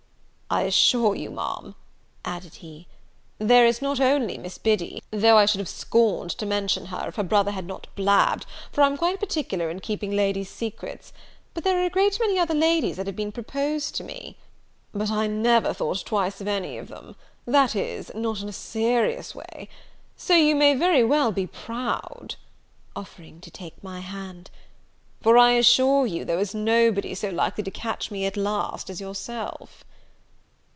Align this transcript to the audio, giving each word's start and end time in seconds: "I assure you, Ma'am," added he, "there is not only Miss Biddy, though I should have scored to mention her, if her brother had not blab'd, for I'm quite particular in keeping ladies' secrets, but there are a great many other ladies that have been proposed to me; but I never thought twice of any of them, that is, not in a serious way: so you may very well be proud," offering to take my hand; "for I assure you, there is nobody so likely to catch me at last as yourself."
"I 0.53 0.63
assure 0.63 1.15
you, 1.15 1.31
Ma'am," 1.31 1.75
added 2.25 2.55
he, 2.55 2.85
"there 3.39 3.65
is 3.65 3.81
not 3.81 4.01
only 4.01 4.37
Miss 4.37 4.57
Biddy, 4.57 5.01
though 5.09 5.37
I 5.37 5.45
should 5.45 5.59
have 5.61 5.69
scored 5.69 6.29
to 6.31 6.45
mention 6.45 6.87
her, 6.87 7.05
if 7.07 7.15
her 7.15 7.23
brother 7.23 7.51
had 7.51 7.65
not 7.65 7.87
blab'd, 7.95 8.45
for 8.69 8.81
I'm 8.81 8.97
quite 8.97 9.21
particular 9.21 9.69
in 9.69 9.79
keeping 9.79 10.11
ladies' 10.11 10.49
secrets, 10.49 11.13
but 11.53 11.63
there 11.63 11.79
are 11.81 11.85
a 11.85 11.89
great 11.89 12.19
many 12.19 12.37
other 12.37 12.53
ladies 12.53 12.97
that 12.97 13.07
have 13.07 13.15
been 13.15 13.31
proposed 13.31 13.95
to 13.95 14.03
me; 14.03 14.35
but 14.93 15.09
I 15.09 15.25
never 15.25 15.73
thought 15.73 16.03
twice 16.05 16.41
of 16.41 16.49
any 16.49 16.77
of 16.77 16.89
them, 16.89 17.15
that 17.45 17.73
is, 17.73 18.11
not 18.13 18.41
in 18.41 18.49
a 18.49 18.51
serious 18.51 19.33
way: 19.33 19.69
so 20.17 20.35
you 20.35 20.53
may 20.53 20.75
very 20.75 21.01
well 21.05 21.31
be 21.31 21.47
proud," 21.47 22.35
offering 22.93 23.39
to 23.39 23.51
take 23.51 23.81
my 23.81 24.01
hand; 24.01 24.51
"for 25.21 25.37
I 25.37 25.51
assure 25.51 26.05
you, 26.05 26.25
there 26.25 26.37
is 26.39 26.53
nobody 26.53 27.15
so 27.15 27.29
likely 27.29 27.63
to 27.63 27.71
catch 27.71 28.11
me 28.11 28.25
at 28.25 28.35
last 28.35 28.89
as 28.89 28.99
yourself." 28.99 29.85